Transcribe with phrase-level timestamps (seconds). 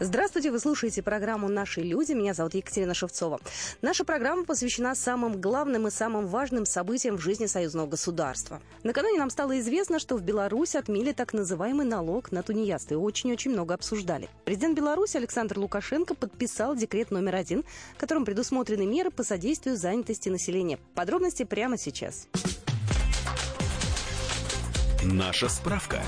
[0.00, 2.12] Здравствуйте, вы слушаете программу «Наши люди».
[2.12, 3.40] Меня зовут Екатерина Шевцова.
[3.80, 8.60] Наша программа посвящена самым главным и самым важным событиям в жизни союзного государства.
[8.82, 12.94] Накануне нам стало известно, что в Беларуси отменили так называемый налог на тунеядство.
[12.94, 14.28] И очень-очень много обсуждали.
[14.44, 17.62] Президент Беларуси Александр Лукашенко подписал декрет номер один,
[17.96, 20.80] которым предусмотрены меры по содействию занятости населения.
[20.96, 22.26] Подробности прямо сейчас.
[25.04, 26.02] Наша справка.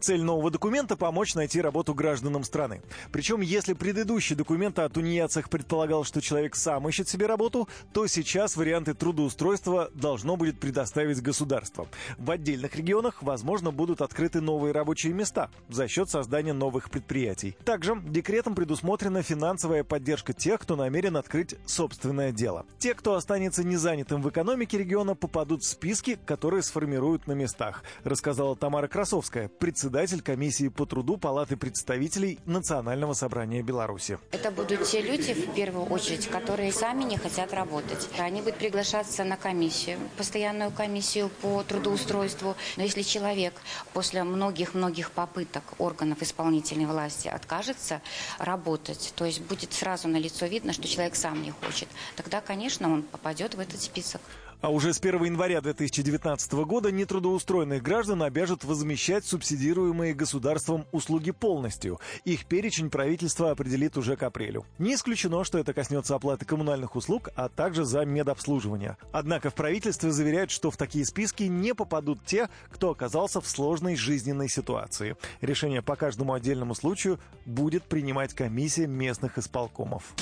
[0.00, 2.80] Цель нового документа– помочь найти работу гражданам страны.
[3.12, 8.56] Причем, если предыдущий документ о тунеядцах предполагал, что человек сам ищет себе работу, то сейчас
[8.56, 11.86] варианты трудоустройства должно будет предоставить государство.
[12.16, 17.54] В отдельных регионах, возможно, будут открыты новые рабочие места за счет создания новых предприятий.
[17.66, 22.64] Также декретом предусмотрена финансовая поддержка тех, кто намерен открыть собственное дело.
[22.78, 28.56] Те, кто останется незанятым в экономике региона, попадут в списки, которые сформируют на местах, рассказала
[28.56, 34.20] Тамара Красовская, председатель председатель комиссии по труду Палаты представителей Национального собрания Беларуси.
[34.30, 38.08] Это будут те люди, в первую очередь, которые сами не хотят работать.
[38.16, 42.54] Они будут приглашаться на комиссию, постоянную комиссию по трудоустройству.
[42.76, 43.54] Но если человек
[43.92, 48.00] после многих-многих попыток органов исполнительной власти откажется
[48.38, 52.92] работать, то есть будет сразу на лицо видно, что человек сам не хочет, тогда, конечно,
[52.92, 54.20] он попадет в этот список.
[54.60, 61.98] А уже с 1 января 2019 года нетрудоустроенных граждан обяжут возмещать субсидируемые государством услуги полностью.
[62.26, 64.66] Их перечень правительство определит уже к апрелю.
[64.78, 68.98] Не исключено, что это коснется оплаты коммунальных услуг, а также за медобслуживание.
[69.12, 73.96] Однако в правительстве заверяют, что в такие списки не попадут те, кто оказался в сложной
[73.96, 75.16] жизненной ситуации.
[75.40, 80.14] Решение по каждому отдельному случаю будет принимать комиссия местных исполкомов.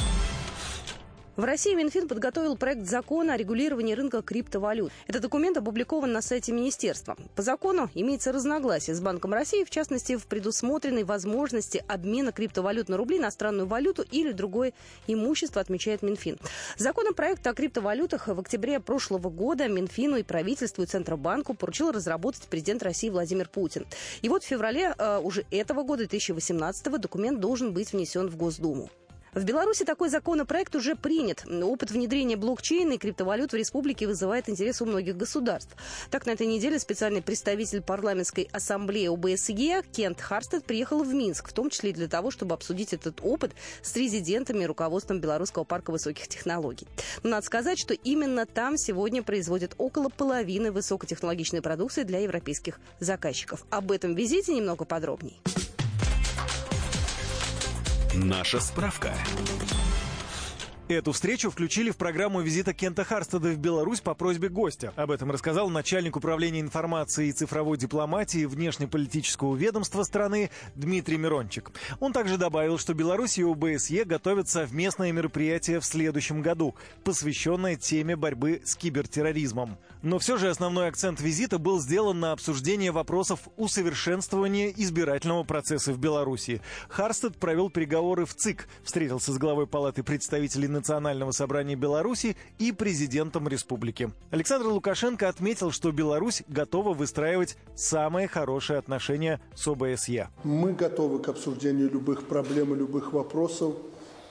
[1.39, 4.91] В России Минфин подготовил проект закона о регулировании рынка криптовалют.
[5.07, 7.17] Этот документ опубликован на сайте министерства.
[7.37, 12.97] По закону имеется разногласие с Банком России, в частности, в предусмотренной возможности обмена криптовалют на
[12.97, 14.73] рубли, иностранную валюту или другое
[15.07, 16.39] имущество, отмечает Минфин.
[16.77, 22.83] Законопроект о криптовалютах в октябре прошлого года Минфину и правительству и Центробанку поручил разработать президент
[22.83, 23.87] России Владимир Путин.
[24.23, 28.91] И вот в феврале э, уже этого года, 2018 документ должен быть внесен в Госдуму.
[29.35, 31.45] В Беларуси такой законопроект уже принят.
[31.47, 35.77] Опыт внедрения блокчейна и криптовалют в республике вызывает интерес у многих государств.
[36.11, 41.53] Так, на этой неделе специальный представитель парламентской ассамблеи ОБСЕ Кент Харстед приехал в Минск, в
[41.53, 43.53] том числе для того, чтобы обсудить этот опыт
[43.83, 46.87] с резидентами и руководством Белорусского парка высоких технологий.
[47.23, 53.65] Но надо сказать, что именно там сегодня производят около половины высокотехнологичной продукции для европейских заказчиков.
[53.71, 55.37] Об этом визите немного подробнее.
[58.15, 59.13] Наша справка.
[60.89, 64.95] Эту встречу включили в программу визита Кента Харстеда в Беларусь по просьбе гостя.
[64.97, 71.73] Об этом рассказал начальник управления информации и цифровой дипломатии внешнеполитического ведомства страны Дмитрий Мирончик.
[72.01, 78.17] Он также добавил, что Беларусь и ОБСЕ готовят совместное мероприятие в следующем году, посвященное теме
[78.17, 79.77] борьбы с кибертерроризмом.
[80.01, 85.99] Но все же основной акцент визита был сделан на обсуждение вопросов усовершенствования избирательного процесса в
[85.99, 86.63] Беларуси.
[86.89, 93.49] Харстед провел переговоры в ЦИК, встретился с главой Палаты представителей Национального собрания Беларуси и президентом
[93.49, 94.11] республики.
[94.31, 100.29] Александр Лукашенко отметил, что Беларусь готова выстраивать самые хорошие отношения с ОБСЕ.
[100.45, 103.75] Мы готовы к обсуждению любых проблем и любых вопросов,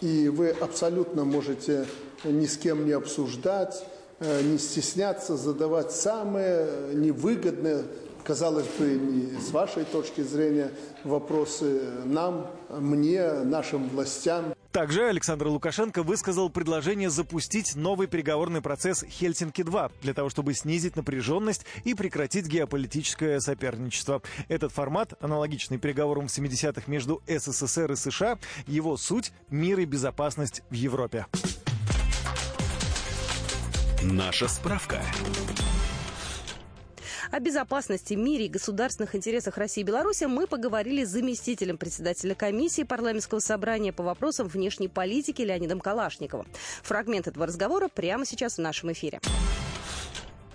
[0.02, 1.86] и вы абсолютно можете
[2.24, 3.84] ни с кем не обсуждать,
[4.20, 7.84] э, не стесняться задавать самые невыгодные,
[8.24, 10.72] казалось бы, не с вашей точки зрения,
[11.04, 14.54] вопросы нам, мне, нашим властям.
[14.78, 21.66] Также Александр Лукашенко высказал предложение запустить новый переговорный процесс «Хельсинки-2» для того, чтобы снизить напряженность
[21.84, 24.22] и прекратить геополитическое соперничество.
[24.50, 28.38] Этот формат, аналогичный переговорам в 70-х между СССР и США,
[28.68, 31.26] его суть– мир и безопасность в Европе.
[34.04, 35.02] Наша справка.
[37.32, 42.84] О безопасности, мире и государственных интересах России и Беларуси мы поговорили с заместителем председателя комиссии
[42.84, 46.48] парламентского собрания по вопросам внешней политики Леонидом Калашниковым.
[46.84, 49.20] Фрагмент этого разговора прямо сейчас в нашем эфире.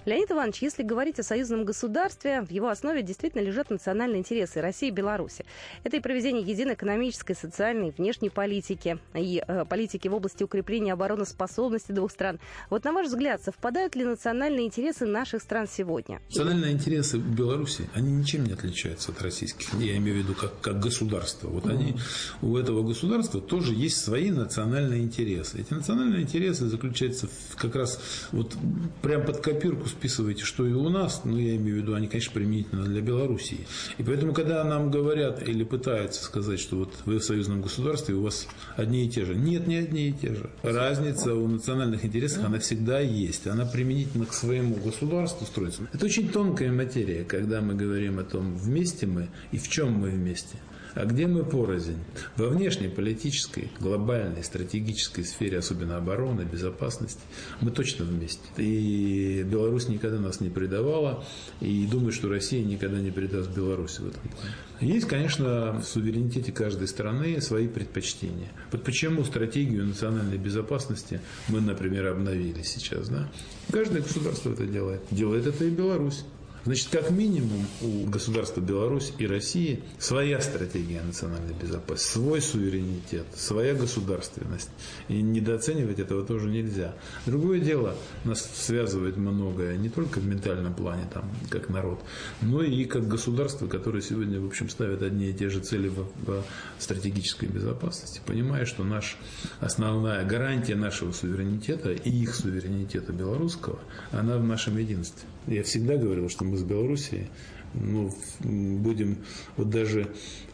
[0.05, 4.89] Леонид Иванович, если говорить о союзном государстве, в его основе действительно лежат национальные интересы России
[4.89, 5.45] и Беларуси.
[5.85, 10.95] Это и проведение единой экономической, социальной и внешней политики, и э, политики в области укрепления
[10.95, 12.41] обороноспособности двух стран.
[12.69, 16.21] Вот на ваш взгляд, совпадают ли национальные интересы наших стран сегодня?
[16.31, 19.73] Национальные интересы Беларуси, они ничем не отличаются от российских.
[19.75, 21.47] Я имею в виду как, как государство.
[21.47, 21.95] Вот они,
[22.41, 25.61] у этого государства тоже есть свои национальные интересы.
[25.61, 28.01] Эти национальные интересы заключаются в, как раз
[28.33, 28.57] вот
[29.01, 32.33] прям под копирку списываете, что и у нас, ну, я имею в виду, они, конечно,
[32.33, 33.67] применительно для Белоруссии.
[33.99, 38.23] И поэтому, когда нам говорят или пытаются сказать, что вот вы в союзном государстве, у
[38.23, 38.47] вас
[38.77, 39.35] одни и те же.
[39.35, 40.51] Нет, не одни и те же.
[40.63, 43.47] Разница у национальных интересов, она всегда есть.
[43.47, 45.83] Она применительно к своему государству строится.
[45.93, 50.11] Это очень тонкая материя, когда мы говорим о том, вместе мы и в чем мы
[50.11, 50.59] вместе.
[50.95, 51.99] А где мы порознь?
[52.37, 57.21] Во внешней политической, глобальной, стратегической сфере, особенно обороны, безопасности,
[57.61, 58.43] мы точно вместе.
[58.57, 61.25] И Беларусь никогда нас не предавала,
[61.61, 64.55] и думаю, что Россия никогда не предаст Беларусь в этом плане.
[64.81, 68.49] Есть, конечно, в суверенитете каждой страны свои предпочтения.
[68.73, 73.09] Вот почему стратегию национальной безопасности мы, например, обновили сейчас.
[73.09, 73.31] Да?
[73.71, 75.03] Каждое государство это делает.
[75.11, 76.25] Делает это и Беларусь.
[76.65, 83.75] Значит, как минимум у государства Беларусь и России своя стратегия национальной безопасности, свой суверенитет, своя
[83.75, 84.71] государственность.
[85.09, 86.95] И недооценивать этого тоже нельзя.
[87.27, 92.01] Другое дело, нас связывает многое, не только в ментальном плане, там, как народ,
[92.43, 96.07] но и как государство, которое сегодня, в общем, ставит одни и те же цели в,
[96.25, 96.45] в
[96.79, 99.19] стратегической безопасности, понимая, что наш,
[99.59, 103.81] основная гарантия нашего суверенитета и их суверенитета белорусского,
[104.13, 105.27] она в нашем единстве.
[105.47, 107.27] Я всегда говорил, что мы с Белоруссией
[107.75, 109.19] ну, будем,
[109.57, 110.09] вот даже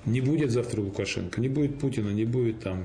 [0.06, 2.82] не будет завтра Лукашенко, не будет Путина, не будет там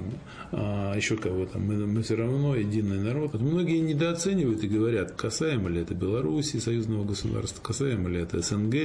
[0.52, 1.58] а, еще кого-то.
[1.60, 3.34] Мы, мы все равно единый народ.
[3.34, 8.76] Вот многие недооценивают и говорят, касаемо ли это Беларуси, союзного государства, касаемо ли это СНГ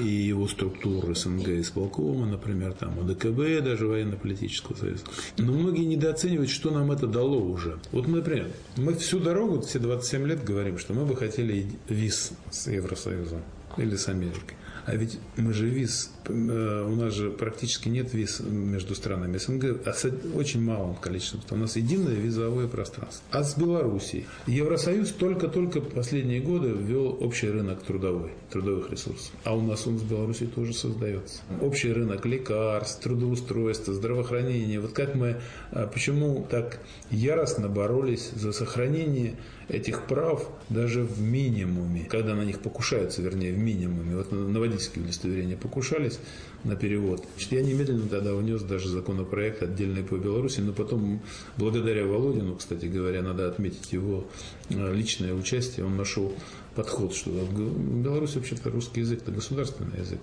[0.00, 5.04] и его структуры СНГ исполкома, например, там УДКБ, даже военно-политического союза.
[5.38, 7.78] Но многие недооценивают, что нам это дало уже.
[7.92, 12.66] Вот, например, мы всю дорогу, все 27 лет говорим, что мы бы хотели виз с
[12.66, 13.42] Евросоюзом
[13.76, 14.57] или с Америкой.
[14.88, 19.86] А ведь мы же виз, э, у нас же практически нет виз между странами СНГ,
[19.86, 21.42] а с очень малым количеством.
[21.50, 23.22] У нас единое визовое пространство.
[23.30, 24.24] А с Белоруссией?
[24.46, 29.30] Евросоюз только-только последние годы ввел общий рынок трудовой, трудовых ресурсов.
[29.44, 31.42] А у нас он с Белоруссией тоже создается.
[31.60, 34.80] Общий рынок лекарств, трудоустройства, здравоохранения.
[34.80, 36.80] Вот как мы, а почему так
[37.10, 39.36] яростно боролись за сохранение
[39.68, 44.16] этих прав даже в минимуме, когда на них покушаются, вернее, в минимуме.
[44.16, 46.18] Вот на водительские удостоверения покушались
[46.64, 47.24] на перевод.
[47.34, 51.20] Значит, я немедленно тогда внес даже законопроект отдельный по Беларуси, но потом,
[51.56, 54.26] благодаря Володину, кстати говоря, надо отметить его
[54.70, 56.32] личное участие, он нашел
[56.74, 60.20] подход, что в Беларуси вообще-то русский язык это государственный язык.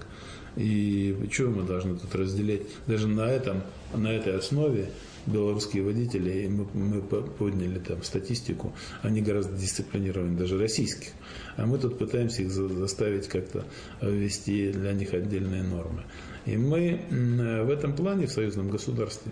[0.56, 2.62] И чего мы должны тут разделять?
[2.88, 3.64] Даже на, этом,
[3.94, 4.90] на этой основе
[5.26, 11.10] белорусские водители, мы, мы подняли там статистику, они гораздо дисциплинированы даже российских.
[11.58, 13.66] А мы тут пытаемся их заставить как-то
[14.02, 16.04] ввести для них отдельные нормы.
[16.46, 19.32] И мы в этом плане в союзном государстве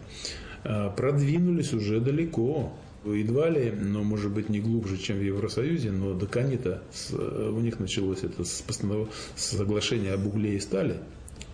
[0.64, 2.74] а, продвинулись уже далеко.
[3.06, 7.80] Едва ли, но может быть не глубже, чем в Евросоюзе, но до Канита у них
[7.80, 9.10] началось это с, постанов...
[9.36, 11.00] с соглашения об угле и стали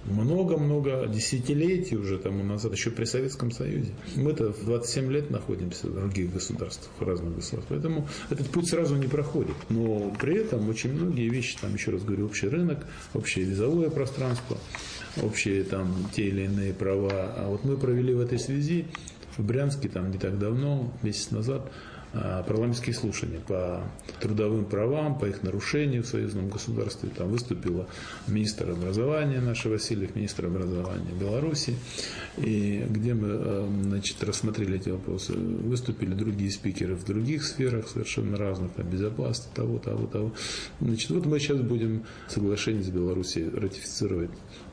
[0.05, 3.91] много-много десятилетий уже тому назад, еще при Советском Союзе.
[4.15, 7.65] Мы-то в 27 лет находимся в других государствах, в разных государствах.
[7.69, 9.55] Поэтому этот путь сразу не проходит.
[9.69, 14.57] Но при этом очень многие вещи, там еще раз говорю, общий рынок, общее визовое пространство,
[15.21, 17.33] общие там те или иные права.
[17.35, 18.85] А вот мы провели в этой связи
[19.39, 21.71] в Брянске там не так давно, месяц назад,
[22.11, 23.83] Э, парламентские слушания по
[24.19, 27.09] трудовым правам, по их нарушению в союзном государстве.
[27.15, 27.87] Там выступила
[28.27, 31.75] министр образования наша Васильев, министр образования Беларуси,
[32.37, 35.33] и где мы э, значит, рассмотрели эти вопросы.
[35.33, 40.31] Выступили другие спикеры в других сферах совершенно разных, там, безопасности, того, того, того.
[40.81, 44.31] Значит, вот мы сейчас будем соглашение с Беларусью ратифицировать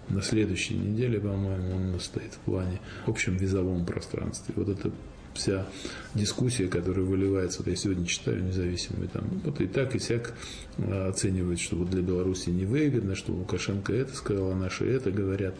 [0.08, 4.54] на следующей неделе, по-моему, он стоит в плане общем визовом пространстве.
[4.56, 4.90] Вот это
[5.36, 5.66] вся
[6.14, 10.34] дискуссия, которая выливается, вот я сегодня читаю независимые, там, вот и так, и сяк
[10.78, 15.54] а, оценивают, что вот для Беларуси невыгодно, что Лукашенко это сказал, а наши это говорят.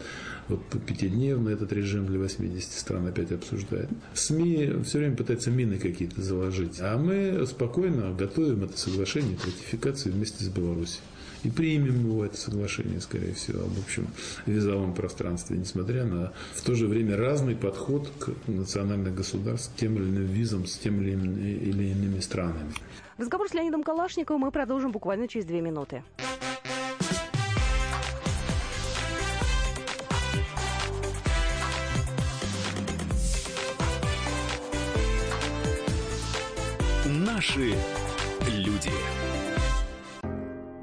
[0.47, 3.89] Вот пятидневный этот режим для 80 стран опять обсуждает.
[4.13, 10.09] СМИ все время пытаются мины какие-то заложить, а мы спокойно готовим это соглашение к ратификации
[10.09, 11.01] вместе с Беларусью
[11.43, 14.07] и примем его это соглашение, скорее всего, об общем
[14.45, 19.95] визовом пространстве, несмотря на в то же время разный подход к национальных государств с тем
[19.95, 22.73] или иным визом, с тем или, или иными странами.
[23.17, 26.03] Разговор с Леонидом Калашниковым мы продолжим буквально через две минуты.
[37.05, 37.73] Наши
[38.47, 38.91] люди.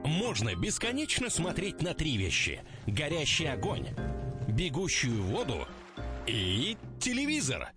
[0.05, 2.61] Можно бесконечно смотреть на три вещи.
[2.87, 3.89] Горящий огонь,
[4.47, 5.67] бегущую воду
[6.27, 7.73] и телевизор.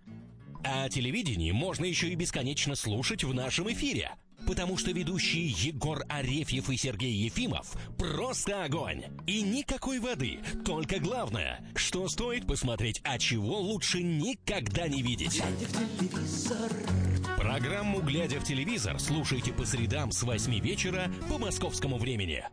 [0.65, 4.11] А о телевидении можно еще и бесконечно слушать в нашем эфире.
[4.45, 9.05] Потому что ведущие Егор Арефьев и Сергей Ефимов просто огонь.
[9.25, 10.39] И никакой воды.
[10.65, 15.41] Только главное, что стоит посмотреть, а чего лучше никогда не видеть.
[17.37, 22.43] Программу «Глядя в телевизор» слушайте по средам с 8 вечера по московскому времени.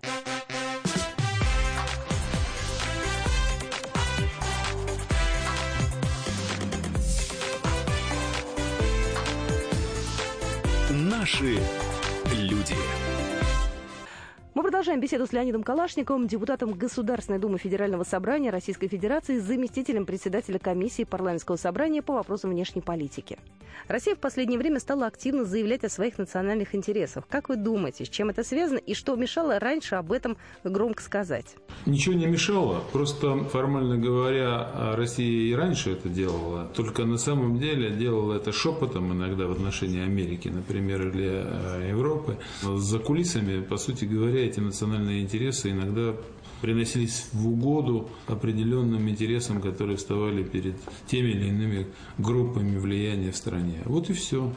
[10.91, 11.59] Наши
[12.33, 12.77] люди.
[14.55, 20.61] Мы продолжаем беседу с Леонидом Калашниковым, депутатом Государственной Думы Федерального собрания Российской Федерации, заместителем председателя
[20.61, 23.37] комиссии парламентского собрания по вопросам внешней политики.
[23.89, 27.27] Россия в последнее время стала активно заявлять о своих национальных интересах.
[27.29, 31.57] Как вы думаете, с чем это связано и что мешало раньше об этом громко сказать?
[31.85, 37.91] Ничего не мешало, просто формально говоря, Россия и раньше это делала, только на самом деле
[37.91, 42.39] делала это шепотом иногда в отношении Америки, например, или э, Европы.
[42.63, 46.15] За кулисами, по сути говоря, эти национальные интересы иногда
[46.65, 53.83] приносились в угоду определенным интересам, которые вставали перед теми или иными группами влияния в стране.
[53.85, 54.51] Вот и все.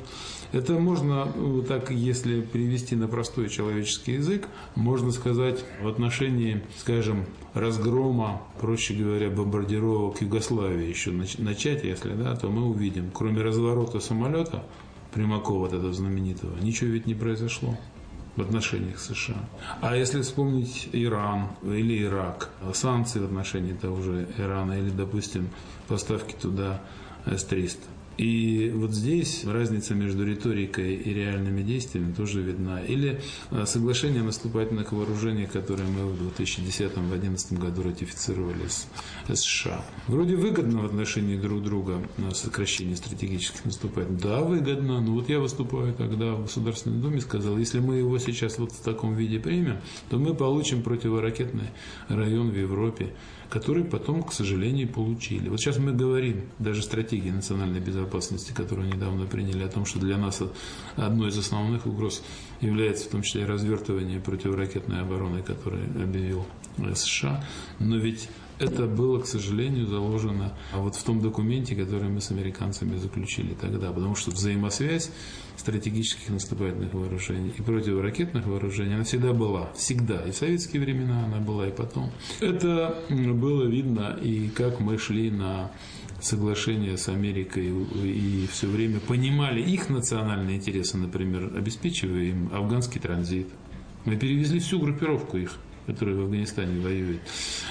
[0.54, 7.26] Это можно, вот так если перевести на простой человеческий язык, можно сказать в отношении, скажем,
[7.54, 14.64] разгрома, проще говоря, бомбардировок Югославии еще начать, если да, то мы увидим, кроме разворота самолета,
[15.14, 17.78] Примакова, вот этого знаменитого, ничего ведь не произошло
[18.38, 19.36] в отношениях США.
[19.82, 25.50] А если вспомнить Иран или Ирак, санкции в отношении того же Ирана или, допустим,
[25.88, 26.80] поставки туда
[27.26, 27.80] С-300,
[28.18, 32.82] и вот здесь разница между риторикой и реальными действиями тоже видна.
[32.82, 33.22] Или
[33.52, 38.88] а, соглашение о наступательных вооружениях, которое мы в 2010-2011 году ратифицировали с
[39.36, 39.86] США.
[40.08, 44.22] Вроде выгодно в отношении друг друга а, сокращение стратегических наступательных.
[44.22, 45.00] Да, выгодно.
[45.00, 48.82] Но вот я выступаю тогда в Государственной Думе сказал, если мы его сейчас вот в
[48.82, 49.78] таком виде примем,
[50.10, 51.70] то мы получим противоракетный
[52.10, 53.14] район в Европе
[53.50, 55.50] которые потом, к сожалению, получили.
[55.50, 60.18] Вот сейчас мы говорим, даже стратегии национальной безопасности, которую недавно приняли, о том, что для
[60.18, 60.42] нас
[60.96, 62.24] одной из основных угроз
[62.62, 66.46] является в том числе развертывание противоракетной обороны, которую объявил
[66.94, 67.44] США.
[67.80, 72.98] Но ведь это было, к сожалению, заложено вот в том документе, который мы с американцами
[72.98, 75.12] заключили тогда, потому что взаимосвязь
[75.58, 81.40] стратегических наступательных вооружений и противоракетных вооружений, она всегда была, всегда, и в советские времена она
[81.40, 82.12] была, и потом.
[82.40, 85.72] Это было видно, и как мы шли на
[86.22, 87.68] соглашение с Америкой
[88.04, 93.48] и все время понимали их национальные интересы, например, обеспечивая им афганский транзит.
[94.06, 97.22] Мы перевезли всю группировку их которые в Афганистане воюют.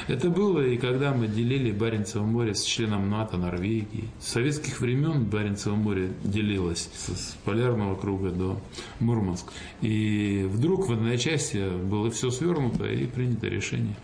[0.09, 4.09] Это было и когда мы делили Баренцево море с членом НАТО Норвегии.
[4.21, 8.59] С советских времен Баренцево море делилось с полярного круга до
[9.01, 9.53] Мурманска.
[9.83, 13.97] И вдруг в одночасье было все свернуто и принято решение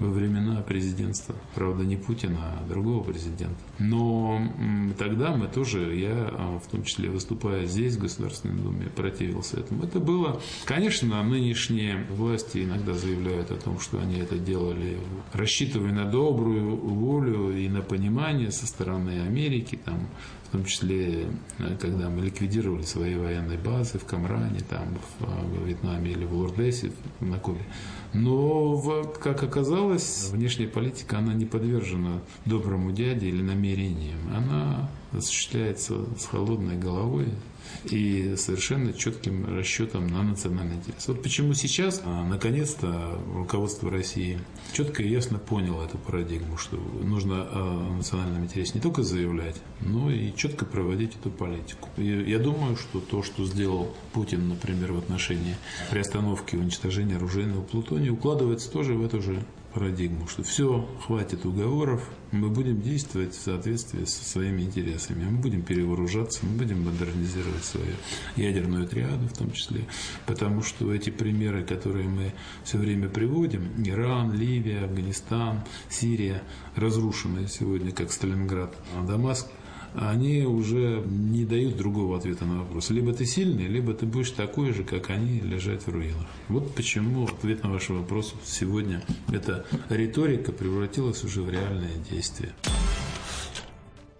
[0.00, 1.34] во времена президентства.
[1.54, 3.56] Правда, не Путина, а другого президента.
[3.78, 4.40] Но
[4.98, 9.84] тогда мы тоже, я а, в том числе выступая здесь, в Государственной Думе, противился этому.
[9.84, 14.98] Это было, конечно, нынешние власти иногда заявляют о том, что они это делали,
[15.32, 20.08] рассчитывая на добрую волю и на понимание со стороны Америки, там,
[20.46, 21.26] в том числе,
[21.58, 24.86] э, когда мы ликвидировали свои военные базы в Камране, там,
[25.18, 27.62] в, в Вьетнаме или в Лордесе, на Кубе.
[28.16, 34.18] Но, как оказалось, внешняя политика, она не подвержена доброму дяде или намерениям.
[34.34, 37.28] Она осуществляется с холодной головой,
[37.90, 41.06] и совершенно четким расчетом на национальный интерес.
[41.08, 44.40] Вот почему сейчас, а, наконец-то, руководство России
[44.72, 50.10] четко и ясно поняло эту парадигму, что нужно о национальном интересе не только заявлять, но
[50.10, 51.88] и четко проводить эту политику.
[51.96, 55.56] И я думаю, что то, что сделал Путин, например, в отношении
[55.90, 59.44] приостановки уничтожения оружейного плутония, укладывается тоже в эту же
[59.76, 62.02] парадигму, что все, хватит уговоров,
[62.32, 65.26] мы будем действовать в соответствии со своими интересами.
[65.28, 67.92] Мы будем перевооружаться, мы будем модернизировать свою
[68.36, 69.82] ядерную триаду в том числе.
[70.24, 72.32] Потому что эти примеры, которые мы
[72.64, 76.42] все время приводим, Иран, Ливия, Афганистан, Сирия,
[76.74, 78.74] разрушенные сегодня, как Сталинград,
[79.06, 79.46] Дамаск,
[79.94, 82.90] они уже не дают другого ответа на вопрос.
[82.90, 86.26] Либо ты сильный, либо ты будешь такой же, как они, лежать в руинах.
[86.48, 89.02] Вот почему ответ на ваш вопрос сегодня
[89.32, 92.52] эта риторика превратилась уже в реальное действие.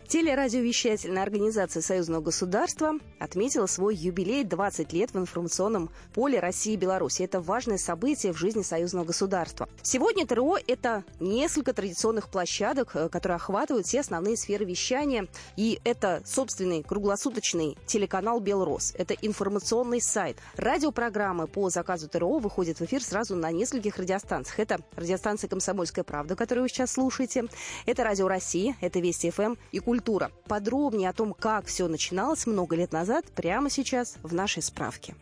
[0.08, 7.22] Телерадиовещательная организация Союзного государства отметила свой юбилей 20 лет в информационном поле России и Беларуси.
[7.22, 9.68] Это важное событие в жизни Союзного государства.
[9.82, 15.26] Сегодня ТРО– это несколько традиционных площадок, э, которые охватывают все основные сферы вещания.
[15.56, 18.94] И это собственный круглосуточный телеканал «Белрос».
[18.96, 20.36] Это информационный сайт.
[20.56, 24.60] Радиопрограммы по заказу ТРО выходят в эфир сразу на нескольких радиостанциях.
[24.60, 27.46] Это радиостанция «Комсомольская правда», которую вы сейчас слушаете.
[27.86, 30.30] Это «Радио России», это «Вести ФМ» и «Культура культура.
[30.46, 35.14] Подробнее о том, как все начиналось много лет назад, прямо сейчас в нашей справке.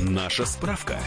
[0.00, 0.98] Наша справка.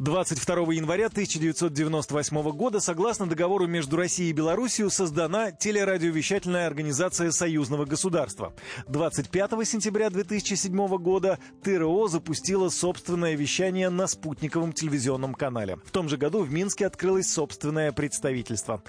[0.00, 8.54] 22 января 1998 года, согласно договору между Россией и Белоруссией, создана телерадиовещательная организация Союзного государства.
[8.88, 15.76] 25 сентября 2007 года ТРО запустила собственное вещание на спутниковом телевизионном канале.
[15.84, 18.82] В том же году в Минске открылось собственное представительство.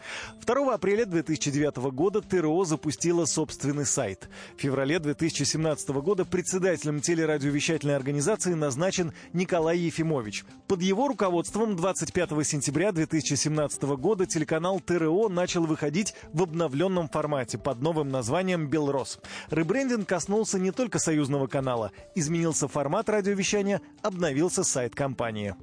[0.46, 4.30] 2 апреля 2009 года ТРО запустила собственный сайт.
[4.56, 10.46] В феврале 2017 года председателем телерадиовещательной организации назначен Николай Ефимович.
[10.70, 17.58] Под его его руководством 25 сентября 2017 года телеканал ТРО начал выходить в обновленном формате
[17.58, 19.20] под новым названием «Белрос».
[19.50, 21.92] Ребрендинг коснулся не только союзного канала.
[22.14, 25.56] Изменился формат радиовещания, обновился сайт компании.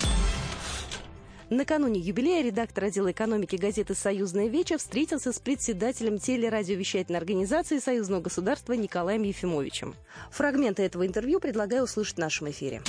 [1.50, 8.72] Накануне юбилея редактор отдела экономики газеты «Союзная веча» встретился с председателем телерадиовещательной организации Союзного государства
[8.72, 9.94] Николаем Ефимовичем.
[10.32, 12.82] Фрагменты этого интервью предлагаю услышать в нашем эфире.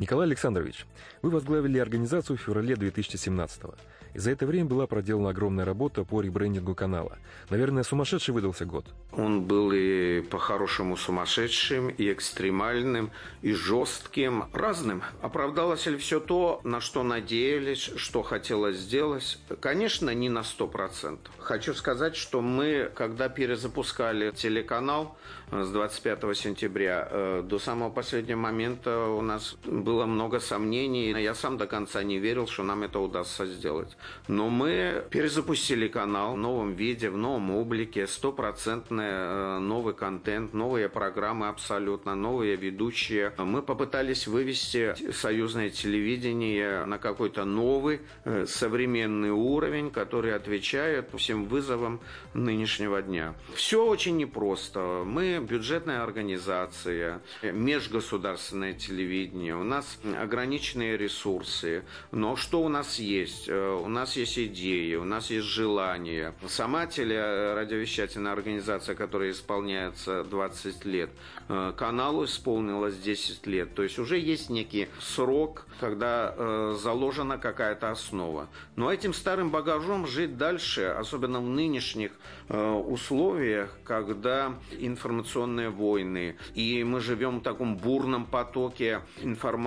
[0.00, 0.86] Николай Александрович,
[1.20, 3.74] вы возглавили организацию в феврале 2017 -го.
[4.14, 7.18] И за это время была проделана огромная работа по ребрендингу канала.
[7.48, 8.86] Наверное, сумасшедший выдался год.
[9.12, 13.10] Он был и по-хорошему сумасшедшим, и экстремальным,
[13.42, 15.02] и жестким, разным.
[15.20, 19.38] Оправдалось ли все то, на что надеялись, что хотелось сделать?
[19.60, 21.32] Конечно, не на сто процентов.
[21.38, 25.16] Хочу сказать, что мы, когда перезапускали телеканал
[25.50, 29.56] с 25 сентября, э, до самого последнего момента у нас
[29.90, 31.10] было много сомнений.
[31.20, 33.96] Я сам до конца не верил, что нам это удастся сделать.
[34.28, 40.88] Но мы перезапустили канал в новом виде, в новом облике, стопроцентный э, новый контент, новые
[40.88, 43.32] программы абсолютно, новые ведущие.
[43.38, 51.98] Мы попытались вывести союзное телевидение на какой-то новый э, современный уровень, который отвечает всем вызовам
[52.32, 53.34] нынешнего дня.
[53.56, 55.02] Все очень непросто.
[55.04, 61.84] Мы бюджетная организация, межгосударственное телевидение, у нас ограниченные ресурсы.
[62.10, 63.48] Но что у нас есть?
[63.48, 66.34] Э, у нас есть идеи, у нас есть желание.
[66.48, 71.10] Сама телерадиовещательная организация, которая исполняется 20 лет,
[71.48, 73.74] э, каналу исполнилось 10 лет.
[73.74, 78.48] То есть уже есть некий срок, когда э, заложена какая-то основа.
[78.76, 82.10] Но этим старым багажом жить дальше, особенно в нынешних
[82.48, 89.59] условиях, когда информационные войны, и мы живем в таком бурном потоке информации,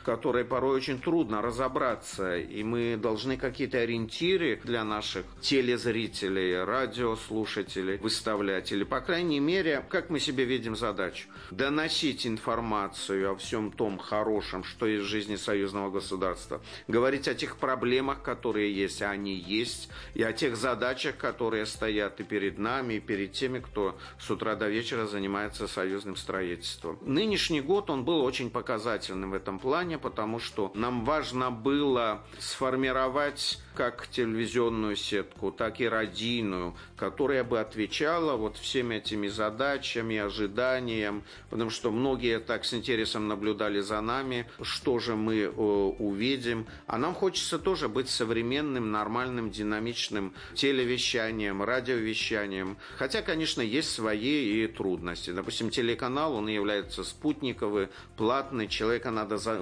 [0.00, 7.98] в которой порой очень трудно разобраться, и мы должны какие-то ориентиры для наших телезрителей, радиослушателей
[7.98, 8.72] выставлять.
[8.72, 11.28] Или, по крайней мере, как мы себе видим задачу?
[11.50, 16.60] Доносить информацию о всем том хорошем, что в жизни союзного государства.
[16.88, 19.88] Говорить о тех проблемах, которые есть, а они есть.
[20.14, 24.54] И о тех задачах, которые стоят и перед нами, и перед теми, кто с утра
[24.54, 26.98] до вечера занимается союзным строительством.
[27.02, 33.58] Нынешний год, он был очень показательным в этом плане, потому что нам важно было сформировать
[33.74, 41.22] как телевизионную сетку, так и радийную, которая бы отвечала вот всем этими задачам и ожиданиям,
[41.50, 46.66] потому что многие так с интересом наблюдали за нами, что же мы э, увидим.
[46.86, 52.76] А нам хочется тоже быть современным, нормальным, динамичным телевещанием, радиовещанием.
[52.96, 55.30] Хотя, конечно, есть свои и трудности.
[55.30, 59.60] Допустим, телеканал, он является спутниковый, платный, человека надо за,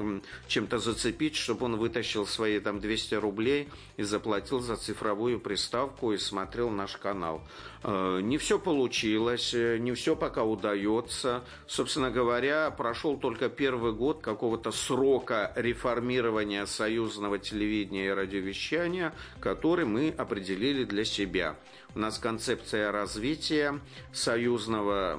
[0.48, 3.68] чем-то зацепить, чтобы он вытащил свои там 200 рублей
[3.98, 7.42] и заплатил за цифровую приставку и смотрел наш канал.
[7.82, 11.42] Э, не все получилось, э, не все пока удается.
[11.66, 20.14] Собственно говоря, прошел только первый год какого-то срока реформирования союзного телевидения и радиовещания, который мы
[20.16, 21.56] определили для себя.
[21.98, 23.80] У нас концепция развития
[24.12, 25.16] союзного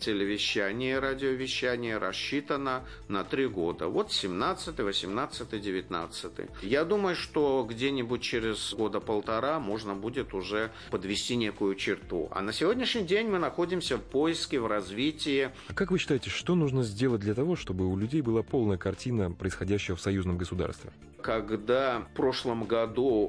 [0.00, 3.86] телевещания радиовещания рассчитана на три года.
[3.86, 6.32] Вот 17, 18, 19.
[6.62, 12.26] Я думаю, что где-нибудь через года полтора можно будет уже подвести некую черту.
[12.32, 15.52] А на сегодняшний день мы находимся в поиске, в развитии.
[15.72, 19.94] Как вы считаете, что нужно сделать для того, чтобы у людей была полная картина происходящего
[19.94, 20.90] в союзном государстве?
[21.22, 23.28] Когда в прошлом году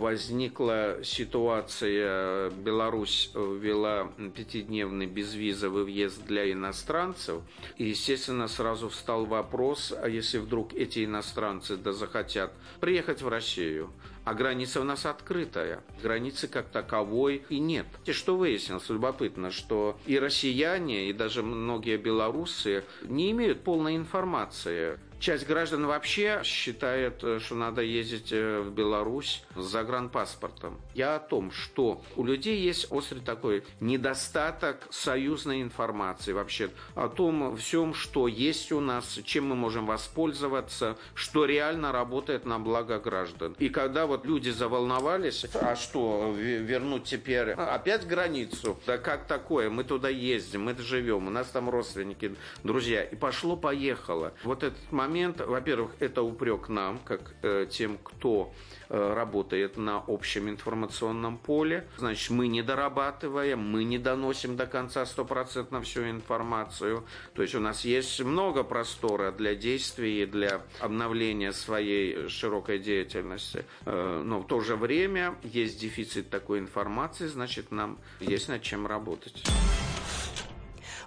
[0.00, 7.42] возникла ситуация, Беларусь ввела пятидневный безвизовый въезд для иностранцев,
[7.76, 13.90] и, естественно, сразу встал вопрос, а если вдруг эти иностранцы да захотят приехать в Россию,
[14.24, 15.84] а граница у нас открытая.
[16.02, 17.86] Границы как таковой и нет.
[18.06, 24.98] И что выяснилось, любопытно, что и россияне, и даже многие белорусы не имеют полной информации
[25.18, 30.78] Часть граждан вообще считает, э, что надо ездить э, в Беларусь с загранпаспортом.
[30.94, 37.56] Я о том, что у людей есть острый такой недостаток союзной информации вообще о том
[37.56, 43.56] всем, что есть у нас, чем мы можем воспользоваться, что реально работает на благо граждан.
[43.58, 48.78] И когда вот люди заволновались, а что, вернуть теперь опять границу?
[48.86, 49.70] Да как такое?
[49.70, 53.02] Мы туда ездим, мы живем, у нас там родственники, друзья.
[53.02, 54.34] И пошло-поехало.
[54.44, 58.52] Вот этот момент момент, во-первых, это упрек нам, как э, тем, кто
[58.88, 61.86] э, работает на общем информационном поле.
[61.96, 67.04] Значит, мы не дорабатываем, мы не доносим до конца стопроцентно всю информацию.
[67.34, 73.64] То есть у нас есть много простора для действий и для обновления своей широкой деятельности.
[73.84, 78.86] Э, но в то же время есть дефицит такой информации, значит, нам есть над чем
[78.86, 79.42] работать.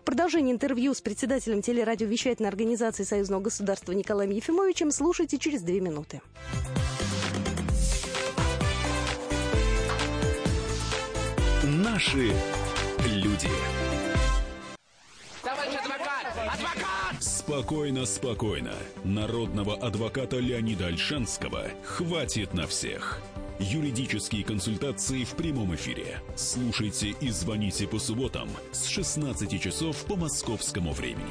[0.09, 6.19] Продолжение интервью с председателем телерадиовещательной организации Союзного государства Николаем Ефимовичем слушайте через две минуты.
[11.63, 12.33] Наши
[13.05, 13.49] люди.
[15.43, 16.25] Товарищ адвокат!
[16.55, 17.23] Адвокат!
[17.23, 18.73] Спокойно, спокойно.
[19.03, 23.21] Народного адвоката Леонида Альшанского хватит на всех.
[23.59, 26.21] Юридические консультации в прямом эфире.
[26.33, 31.25] Слушайте и звоните по субботам с 16 часов по московскому времени.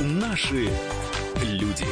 [0.00, 0.68] Наши
[1.42, 1.86] люди.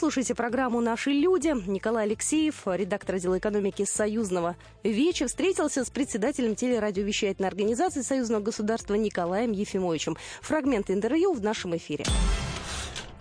[0.00, 1.52] Слушаете программу «Наши люди».
[1.68, 9.52] Николай Алексеев, редактор отдела экономики Союзного Веча, встретился с председателем телерадиовещательной организации Союзного государства Николаем
[9.52, 10.16] Ефимовичем.
[10.40, 12.06] Фрагмент интервью в нашем эфире.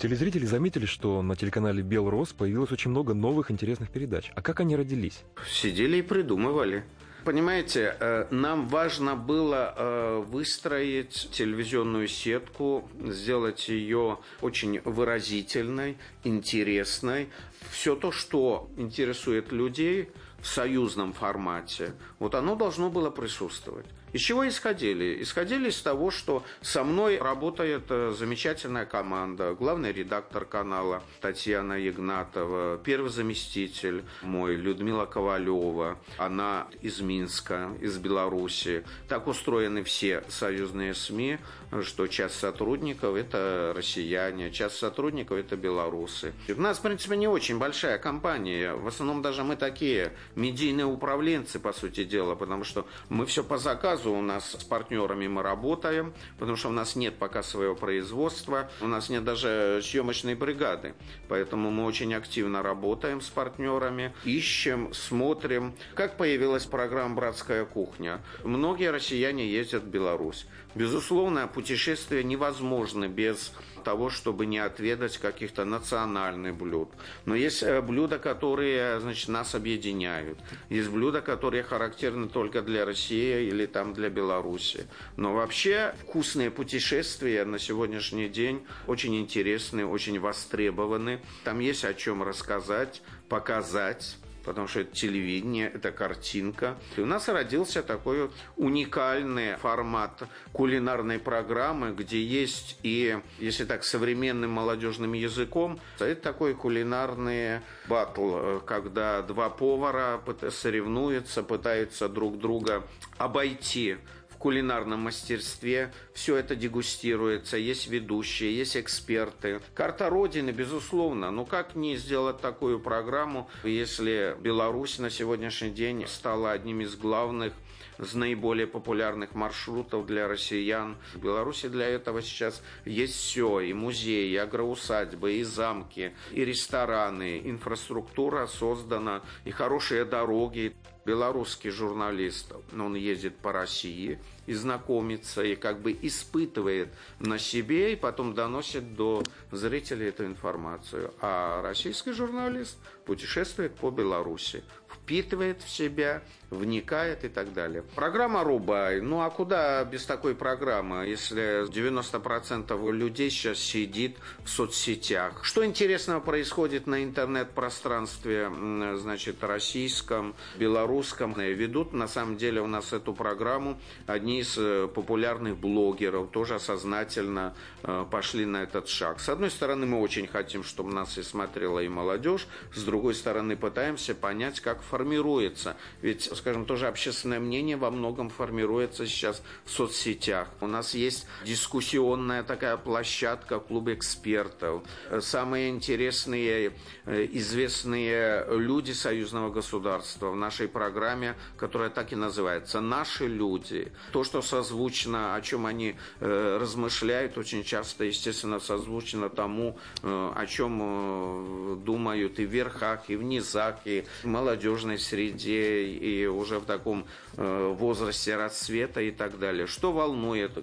[0.01, 4.31] Телезрители заметили, что на телеканале «Белрос» появилось очень много новых интересных передач.
[4.33, 5.23] А как они родились?
[5.51, 6.85] Сидели и придумывали.
[7.29, 17.29] Понимаете, э, нам важно было э, выстроить телевизионную сетку, сделать ее очень выразительной, интересной.
[17.69, 20.09] Все то, что интересует людей
[20.41, 23.85] в союзном формате, вот оно должно было присутствовать.
[24.11, 25.21] Из чего исходили?
[25.21, 32.79] Исходили из того, что со мной работает э, замечательная команда, главный редактор канала Татьяна Ягнатова,
[32.83, 38.83] первый заместитель мой Людмила Ковалева, она из Минска, из Беларуси.
[39.07, 41.37] Так устроены все союзные СМИ,
[41.83, 46.33] что часть сотрудников– это россияне, часть сотрудников– это белорусы.
[46.47, 48.73] У нас, в принципе, не очень большая компания.
[48.73, 53.57] В основном даже мы такие медийные управленцы, по сути дела, потому что мы все по
[53.57, 57.75] заказу заказу у нас с партнерами мы работаем, потому что у нас нет пока своего
[57.75, 60.93] производства, у нас нет даже съемочной бригады.
[61.27, 65.73] Поэтому мы очень активно работаем с партнерами, ищем, смотрим.
[65.95, 68.21] Как появилась программа «Братская кухня»?
[68.43, 70.47] Многие россияне ездят в Беларусь.
[70.75, 73.51] Безусловно, путешествие невозможно без
[73.83, 76.89] того, чтобы не отведать каких-то национальных блюд.
[77.25, 80.37] Но есть э, блюда, которые значит, нас объединяют.
[80.69, 84.85] Есть блюда, которые характерны только для России или там для Беларуси.
[85.17, 91.19] Но вообще вкусные путешествия на сегодняшний день очень интересны, очень востребованы.
[91.43, 94.17] Там есть о чем рассказать, показать
[94.49, 96.75] потому что это телевидение, это картинка.
[96.97, 104.49] И у нас родился такой уникальный формат кулинарной программы, где есть и, если так, современным
[104.49, 112.83] молодежным языком, это такой кулинарный батл, когда два повара соревнуются, пытаются друг друга
[113.19, 113.97] обойти
[114.39, 115.93] кулинарном мастерстве.
[116.13, 119.61] Все это дегустируется, есть ведущие, есть эксперты.
[119.75, 121.29] Карта Родины, безусловно.
[121.29, 127.53] Ну как не сделать такую программу, если Беларусь на сегодняшний день стала одним из главных
[127.99, 130.97] с наиболее популярных маршрутов для россиян.
[131.13, 137.41] В Беларуси для этого сейчас есть все, и музеи, и агроусадьбы, и замки, и рестораны,
[137.43, 140.75] инфраструктура создана, и хорошие дороги.
[141.05, 147.95] Белорусский журналист, он ездит по России и знакомится, и как бы испытывает на себе, и
[147.95, 151.13] потом доносит до зрителей эту информацию.
[151.21, 154.63] А российский журналист путешествует по Беларуси
[155.09, 157.83] впитывает в себя, вникает и так далее.
[157.95, 159.01] Программа «Рубай».
[159.01, 165.43] Ну, а куда без такой программы, если 90% людей сейчас сидит в соцсетях?
[165.43, 168.51] Что интересного происходит на интернет-пространстве,
[168.97, 171.33] значит, российском, белорусском?
[171.33, 177.53] Ведут, на самом деле, у нас эту программу одни из э, популярных блогеров, тоже сознательно
[177.83, 179.19] э, пошли на этот шаг.
[179.19, 183.55] С одной стороны, мы очень хотим, чтобы нас и смотрела и молодежь, с другой стороны,
[183.55, 185.77] пытаемся понять, как формируется.
[186.01, 190.47] Ведь, скажем, тоже общественное мнение во многом формируется сейчас в соцсетях.
[190.61, 194.83] У нас есть дискуссионная такая площадка, клуб экспертов.
[195.19, 196.73] Самые интересные,
[197.05, 203.91] э, известные люди союзного государства в нашей программе, которая так и называется «Наши люди».
[204.11, 210.45] То, что созвучно, о чем они э, размышляют, очень часто, естественно, созвучно тому, э, о
[210.47, 216.65] чем думают и в верхах, и в низах, и молодежь молодежной среде и уже в
[216.65, 217.05] таком
[217.37, 219.67] э, возрасте расцвета и так далее.
[219.67, 220.57] Что волнует,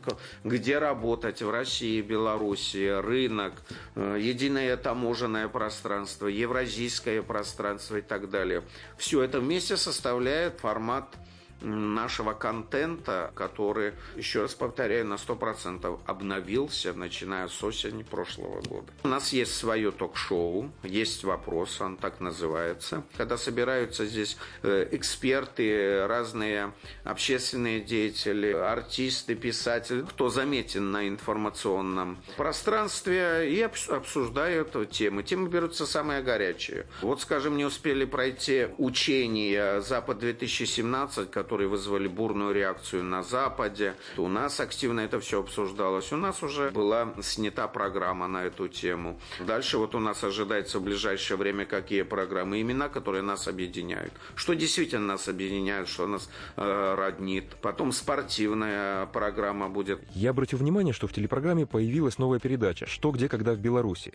[0.44, 3.54] где работать в России, Беларуси, рынок,
[3.94, 8.62] э, единое таможенное пространство, евразийское пространство и так далее.
[8.96, 11.14] Все это вместе составляет формат
[11.60, 18.92] нашего контента, который, еще раз повторяю, на 100% обновился, начиная с осени прошлого года.
[19.04, 26.06] У нас есть свое ток-шоу, есть вопрос, он так называется, когда собираются здесь э, эксперты,
[26.06, 26.72] разные
[27.04, 35.22] общественные деятели, артисты, писатели, кто заметен на информационном пространстве и обсуждают темы.
[35.22, 36.86] Темы берутся самые горячие.
[37.02, 43.94] Вот, скажем, не успели пройти учения Запад-2017, которые вызвали бурную реакцию на Западе.
[44.16, 46.12] У нас активно это все обсуждалось.
[46.12, 49.20] У нас уже была снята программа на эту тему.
[49.46, 54.12] Дальше вот у нас ожидается в ближайшее время какие программы, имена, которые нас объединяют.
[54.34, 57.54] Что действительно нас объединяет, что нас э, роднит.
[57.62, 60.00] Потом спортивная программа будет.
[60.14, 64.14] Я обратил внимание, что в телепрограмме появилась новая передача «Что, где, когда в Беларуси».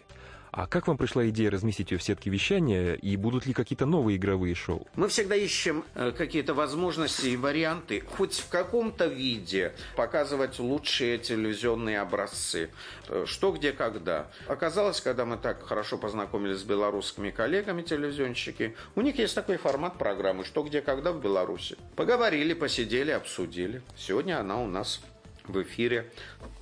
[0.51, 4.17] А как вам пришла идея разместить ее в сетке вещания, и будут ли какие-то новые
[4.17, 4.85] игровые шоу?
[4.95, 12.01] Мы всегда ищем э, какие-то возможности и варианты, хоть в каком-то виде показывать лучшие телевизионные
[12.01, 12.69] образцы.
[13.07, 14.27] Э, что, где, когда.
[14.47, 19.97] Оказалось, когда мы так хорошо познакомились с белорусскими коллегами телевизионщики, у них есть такой формат
[19.97, 21.77] программы «Что, где, когда» в Беларуси.
[21.95, 23.81] Поговорили, посидели, обсудили.
[23.97, 24.99] Сегодня она у нас
[25.45, 26.11] в эфире.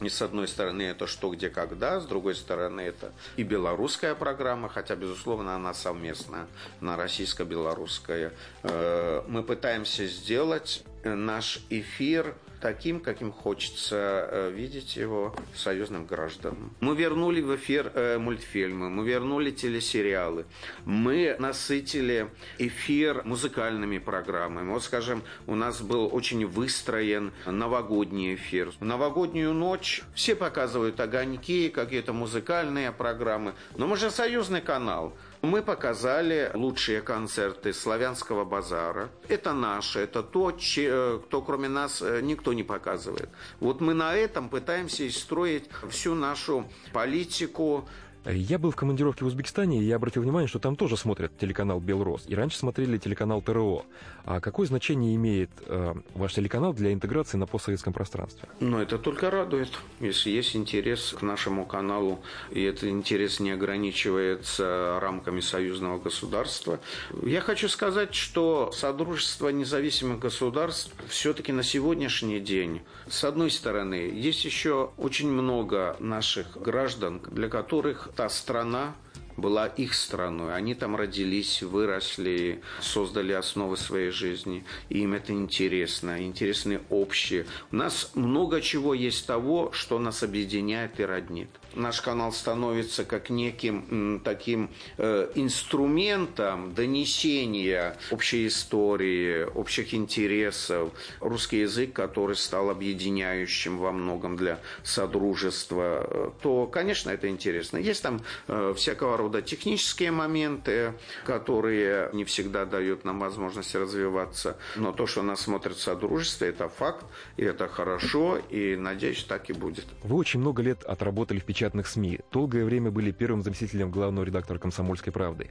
[0.02, 4.70] И с одной стороны это что, где, когда, с другой стороны это и белорусская программа,
[4.70, 6.48] хотя, безусловно, она совместная,
[6.80, 8.34] на российско-белорусская.
[8.64, 16.74] Э, мы пытаемся сделать наш эфир таким, каким хочется э, видеть его союзным гражданам.
[16.80, 20.46] Мы вернули в эфир э, мультфильмы, мы вернули телесериалы,
[20.86, 24.70] мы насытили эфир музыкальными программами.
[24.70, 28.72] Вот, скажем, у нас был очень выстроен новогодний эфир.
[28.80, 35.62] В новогоднюю ночь все показывают огоньки, какие-то музыкальные программы, но мы же союзный канал– мы
[35.62, 39.10] показали лучшие концерты славянского базара.
[39.28, 43.30] Это наше, это то, кто кроме нас э, никто не показывает.
[43.60, 47.88] Вот мы на этом пытаемся строить всю нашу политику
[48.26, 51.80] я был в командировке в Узбекистане, и я обратил внимание, что там тоже смотрят телеканал
[51.80, 52.26] «Белрос».
[52.28, 53.86] И раньше смотрели телеканал ТРО.
[54.26, 58.48] А какое значение имеет э, ваш телеканал для интеграции на постсоветском пространстве?
[58.60, 59.70] Ну, это только радует.
[60.00, 62.20] Если есть интерес к нашему каналу,
[62.52, 66.80] и этот интерес не ограничивается рамками союзного государства.
[67.24, 74.46] Я хочу сказать, что Содружество независимых государств все-таки на сегодняшний день, с одной стороны, есть
[74.46, 78.94] еще очень много наших граждан, для которых та страна,
[79.42, 80.56] была их страной.
[80.56, 84.64] Они там родились, выросли, создали основы своей жизни.
[84.90, 87.46] И им это интересно, интересны общие.
[87.72, 91.50] У нас много чего есть того, что нас объединяет и роднит.
[91.76, 100.92] Наш канал становится как неким таким э, инструментом донесения общей истории, общих интересов.
[101.20, 107.78] Русский язык, который стал объединяющим во многом для содружества, то, конечно, это интересно.
[107.78, 110.94] Есть там э, всякого рода технические моменты,
[111.26, 114.58] которые не всегда дают нам возможность развиваться.
[114.76, 117.06] Но то, что нас смотрит содружество, это факт,
[117.38, 119.86] и это хорошо, и, надеюсь, так и будет.
[120.04, 122.20] Вы очень много лет отработали в печатных СМИ.
[122.32, 125.50] Долгое время были первым заместителем главного редактора «Комсомольской правды».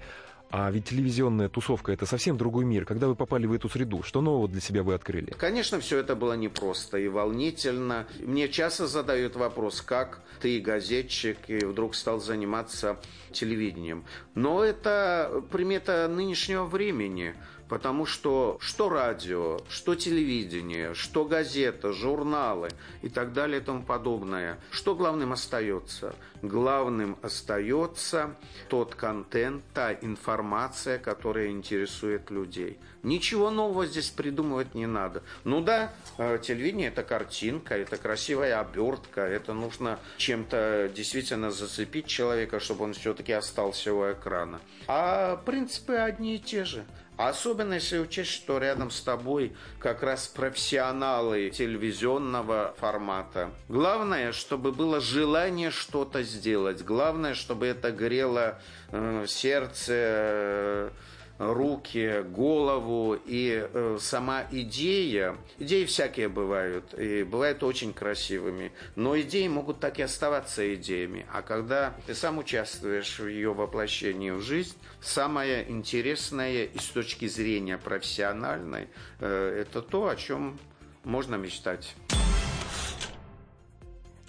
[0.50, 2.86] А ведь телевизионная тусовка– это совсем другой мир.
[2.86, 5.34] Когда вы попали в эту среду, что нового для себя вы открыли?
[5.38, 8.06] Конечно, все это было непросто и волнительно.
[8.20, 12.98] Мне часто задают вопрос, как ты, газетчик, и вдруг стал заниматься
[13.30, 14.04] телевидением.
[14.34, 17.34] Но это примета нынешнего времени–
[17.68, 22.70] Потому что что радио, что телевидение, что газета, журналы
[23.02, 26.14] и так далее и тому подобное, что главным остается?
[26.40, 28.34] Главным остается
[28.68, 32.78] тот контент, та информация, которая интересует людей.
[33.02, 35.22] Ничего нового здесь придумывать не надо.
[35.44, 42.60] Ну да, э, телевидение это картинка, это красивая обертка, это нужно чем-то действительно зацепить человека,
[42.60, 44.60] чтобы он все-таки остался у экрана.
[44.86, 46.84] А принципы одни и те же.
[47.18, 53.50] Особенно если учесть, что рядом с тобой как раз профессионалы телевизионного формата.
[53.68, 56.84] Главное, чтобы было желание что-то сделать.
[56.84, 58.60] Главное, чтобы это грело
[58.92, 60.90] э, сердце, э,
[61.38, 65.36] руки, голову и э, сама идея.
[65.58, 71.26] Идеи всякие бывают, и бывают очень красивыми, но идеи могут так и оставаться идеями.
[71.32, 77.28] А когда ты сам участвуешь в ее воплощении в жизнь, самое интересное и с точки
[77.28, 78.88] зрения профессиональной,
[79.20, 80.58] э, это то, о чем
[81.04, 81.94] можно мечтать.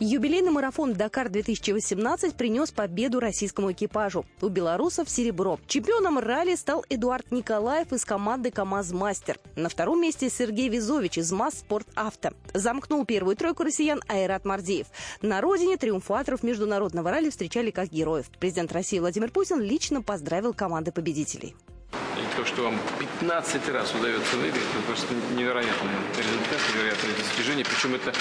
[0.02, 4.26] Юбилейный марафон «Дакар-2018» принес победу российскому экипажу.
[4.40, 5.60] У белорусов серебро.
[5.68, 9.38] Чемпионом ралли стал Эдуард Николаев из команды «КамАЗ-Мастер».
[9.58, 12.30] На втором месте Сергей Визович из МАЗ «Спорт Авто».
[12.54, 14.88] Замкнул первую тройку россиян Айрат Мардеев.
[15.22, 18.28] На родине триумфаторов международного ралли встречали как героев.
[18.40, 21.58] Президент России Владимир Путин лично поздравил команды победителей.
[21.92, 22.80] И то, что вам
[23.20, 27.66] 15 раз удается выиграть, это просто невероятный результат, невероятное достижение.
[27.66, 28.14] Причем это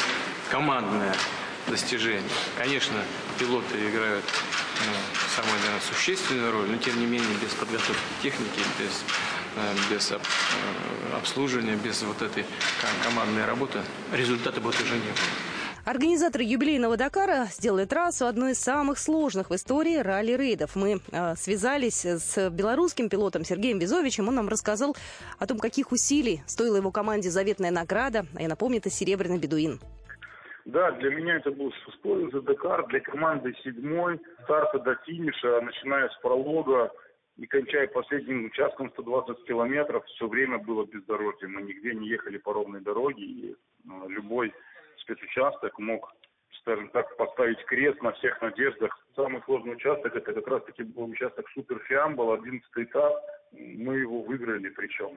[0.51, 1.15] командное
[1.69, 2.23] достижений.
[2.57, 2.97] Конечно,
[3.39, 4.25] пилоты играют
[4.87, 4.93] ну,
[5.35, 9.03] самую, наверное, существенную роль, но тем не менее без подготовки техники, без,
[9.57, 10.19] э, без э,
[11.17, 12.45] обслуживания, без вот этой
[13.05, 13.81] командной работы
[14.13, 15.49] результата бы тоже не было.
[15.85, 20.77] Организаторы юбилейного Дакара сделали трассу одной из самых сложных в истории ралли-рейдов.
[20.77, 24.29] Мы э, связались с белорусским пилотом Сергеем Визовичем.
[24.29, 24.95] Он нам рассказал
[25.39, 28.27] о том, каких усилий стоила его команде заветная награда.
[28.35, 29.81] А я напомню, это «Серебряный бедуин».
[30.69, 36.11] Да, для меня это был шестой за Дакар, для команды седьмой, старта до финиша, начиная
[36.11, 36.93] с пролога
[37.39, 41.49] и кончая последним участком 120 километров, все время было бездорожье.
[41.49, 44.53] Мы нигде не ехали по ровной дороге, и э, любой
[44.99, 46.13] спецучасток мог,
[46.61, 48.95] скажем так, поставить крест на всех надеждах.
[49.17, 51.81] Самый сложный участок, это как раз-таки был участок Супер
[52.15, 53.15] был 11 этап.
[53.53, 55.17] Мы его выиграли, причем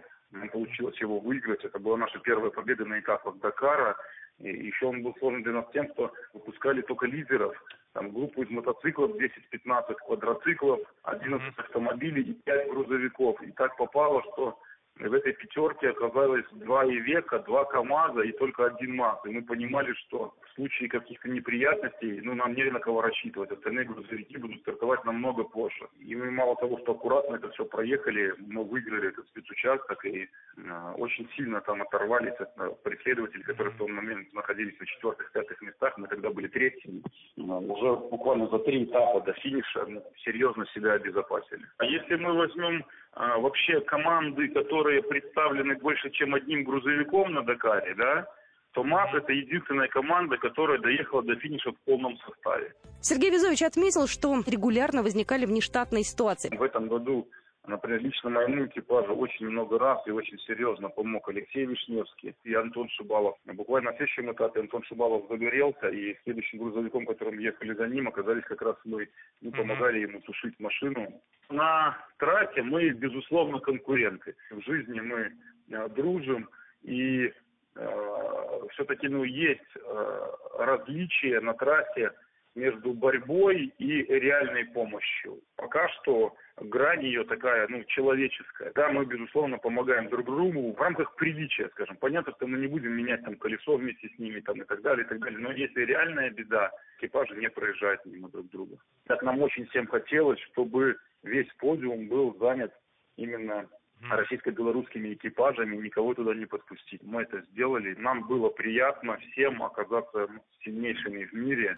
[0.54, 1.66] получилось его выиграть.
[1.66, 3.98] Это была наша первая победа на этапах Дакара.
[4.40, 7.56] И еще он был сложен для нас тем, что выпускали только лидеров.
[7.94, 13.42] Там группу из мотоциклов, 10-15 квадроциклов, 11 автомобилей и 5 грузовиков.
[13.44, 14.58] И так попало, что
[15.00, 19.20] в этой пятерке оказалось два Ивека, два КАМАЗа и только один МАЗ.
[19.26, 23.52] И мы понимали, что в случае каких-то неприятностей, ну, нам не на кого рассчитывать.
[23.52, 25.88] Остальные грузовики будут стартовать намного позже.
[26.00, 30.94] И мы мало того, что аккуратно это все проехали, мы выиграли этот спецучасток и э,
[30.98, 35.62] очень сильно там оторвались от э, преследователей, которые в том момент находились на четвертых, пятых
[35.62, 35.98] местах.
[35.98, 37.02] Мы тогда были третьими.
[37.38, 41.66] Э, уже буквально за три этапа до финиша ну, серьезно себя обезопасили.
[41.78, 47.94] А если мы возьмем а, вообще команды, которые представлены больше, чем одним грузовиком на Дакаре,
[47.96, 48.28] да,
[48.74, 52.74] то МАЗ– это единственная команда, которая доехала до финиша в полном составе.
[53.02, 56.56] Сергей Визович отметил, что регулярно возникали внештатные ситуации.
[56.56, 57.28] В этом году
[57.68, 62.90] Например, лично моему экипажу очень много раз и очень серьезно помог Алексей Вишневский и Антон
[62.90, 63.38] Шибалов.
[63.46, 68.44] Буквально на следующем этапе Антон Шибалов загорелся, и следующим грузовиком, которым ехали за ним, оказались
[68.46, 69.10] как раз мы.
[69.42, 71.22] Мы помогали ему тушить машину.
[71.50, 74.36] На трассе мы, безусловно, конкуренты.
[74.50, 75.32] В жизни мы
[75.70, 76.50] э, дружим,
[76.82, 77.32] и
[77.76, 82.12] э, все-таки ну, есть э, различия на трассе
[82.56, 85.40] между борьбой и реальной помощью.
[85.56, 88.72] Пока что грань ее такая, ну, человеческая.
[88.74, 91.96] Да, мы, безусловно, помогаем друг другу в рамках приличия, скажем.
[91.98, 95.06] Понятно, что мы не будем менять там колесо вместе с ними там и так далее,
[95.06, 95.40] и так далее.
[95.40, 98.78] Но если реальная беда, экипажи не проезжают мимо друг друга.
[99.08, 102.74] Так нам очень всем хотелось, чтобы весь подиум был занят
[103.16, 103.68] именно
[104.10, 107.04] российско-белорусскими экипажами, никого туда не подпустить.
[107.04, 107.94] Мы это сделали.
[107.96, 110.28] Нам было приятно всем оказаться
[110.64, 111.78] сильнейшими в мире.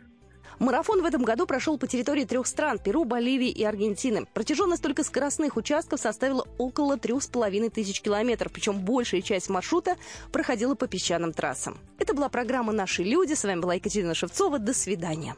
[0.60, 4.26] Марафон в этом году прошел по территории трех стран– Перу, Боливии и Аргентины.
[4.34, 9.96] Протяженность только скоростных участков составила около трех с половиной тысяч километров, причем большая часть маршрута
[10.32, 11.78] проходила по песчаным трассам.
[12.00, 13.34] Это была программа «Наши люди».
[13.34, 14.60] С вами была Екатерина Шевцова.
[14.60, 15.36] До свидания.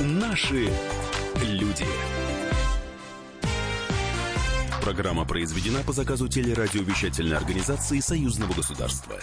[0.00, 0.70] Наши
[1.42, 1.84] люди.
[4.80, 9.20] Программа произведена по заказу телерадиовещательной организации Союзного государства.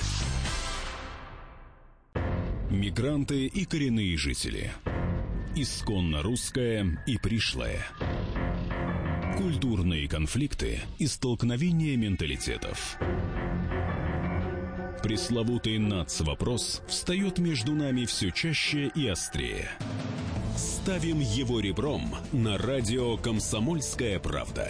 [2.70, 4.72] Мигранты и коренные жители.
[5.55, 7.84] Исконно русская и пришлая.
[9.38, 12.97] Культурные конфликты и столкновения менталитетов.
[15.01, 19.70] Пресловутый НАЦ-вопрос встает между нами все чаще и острее.
[20.55, 24.70] Ставим его ребром на радио «Комсомольская правда».